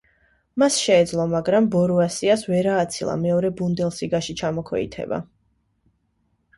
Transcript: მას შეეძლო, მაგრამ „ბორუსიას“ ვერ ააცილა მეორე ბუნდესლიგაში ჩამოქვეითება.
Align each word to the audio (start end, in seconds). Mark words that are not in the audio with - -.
მას 0.61 0.77
შეეძლო, 0.85 1.25
მაგრამ 1.33 1.67
„ბორუსიას“ 1.75 2.45
ვერ 2.55 2.71
ააცილა 2.73 3.21
მეორე 3.29 3.55
ბუნდესლიგაში 3.63 4.39
ჩამოქვეითება. 4.43 5.25